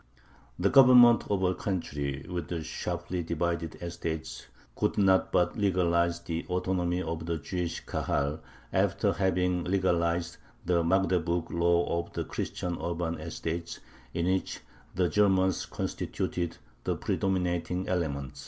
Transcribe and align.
The 0.57 0.71
Government 0.71 1.25
of 1.29 1.43
a 1.43 1.53
country 1.53 2.25
with 2.27 2.65
sharply 2.65 3.21
divided 3.21 3.75
estates 3.83 4.47
could 4.75 4.97
not 4.97 5.31
but 5.31 5.55
legalize 5.55 6.21
the 6.21 6.43
autonomy 6.47 7.03
of 7.03 7.27
the 7.27 7.37
Jewish 7.37 7.81
Kahal, 7.85 8.39
after 8.73 9.13
having 9.13 9.63
legalized 9.63 10.37
the 10.65 10.83
Magdeburg 10.83 11.51
Law 11.51 11.85
of 11.99 12.13
the 12.13 12.23
Christian 12.23 12.79
urban 12.81 13.19
estates, 13.19 13.79
in 14.11 14.25
which 14.25 14.61
the 14.95 15.07
Germans 15.07 15.67
constituted 15.67 16.57
the 16.83 16.95
predominating 16.95 17.87
element. 17.87 18.39